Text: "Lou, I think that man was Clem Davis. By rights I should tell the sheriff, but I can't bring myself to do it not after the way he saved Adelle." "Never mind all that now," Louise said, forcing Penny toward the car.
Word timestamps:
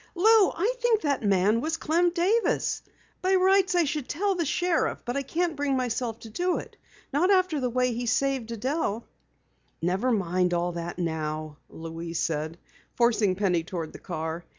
"Lou, 0.15 0.49
I 0.55 0.73
think 0.79 1.01
that 1.01 1.21
man 1.21 1.61
was 1.61 1.77
Clem 1.77 2.09
Davis. 2.09 2.81
By 3.21 3.35
rights 3.35 3.75
I 3.75 3.83
should 3.83 4.09
tell 4.09 4.33
the 4.33 4.45
sheriff, 4.47 5.03
but 5.05 5.15
I 5.15 5.21
can't 5.21 5.55
bring 5.55 5.77
myself 5.77 6.21
to 6.21 6.29
do 6.31 6.57
it 6.57 6.75
not 7.13 7.29
after 7.29 7.59
the 7.59 7.69
way 7.69 7.93
he 7.93 8.07
saved 8.07 8.51
Adelle." 8.51 9.05
"Never 9.79 10.11
mind 10.11 10.55
all 10.55 10.71
that 10.71 10.97
now," 10.97 11.57
Louise 11.69 12.19
said, 12.19 12.57
forcing 12.95 13.35
Penny 13.35 13.63
toward 13.63 13.93
the 13.93 13.99
car. 13.99 14.43